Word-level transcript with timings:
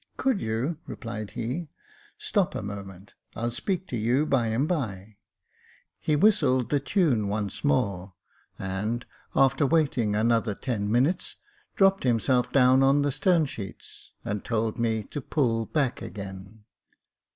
"Could 0.17 0.41
you?" 0.41 0.77
replied 0.87 1.29
he. 1.37 1.69
*' 1.91 2.17
Stop 2.17 2.55
a 2.55 2.63
moment; 2.63 3.13
I'll 3.35 3.51
speak 3.51 3.85
to 3.89 3.95
you 3.95 4.25
by 4.25 4.47
and 4.47 4.67
bye." 4.67 5.17
He 5.99 6.15
whistled 6.15 6.71
the 6.71 6.79
tune 6.79 7.27
once 7.27 7.63
more, 7.63 8.15
and, 8.57 9.05
after 9.35 9.63
waiting 9.67 10.15
another 10.15 10.55
ten 10.55 10.91
minutes, 10.91 11.35
dropped 11.75 12.01
himself 12.03 12.51
down 12.51 12.81
on 12.81 13.03
the 13.03 13.11
stern 13.11 13.45
sheets, 13.45 14.09
and 14.25 14.43
told 14.43 14.79
me 14.79 15.03
to 15.03 15.21
pull 15.21 15.67
back 15.67 16.01
again. 16.01 16.63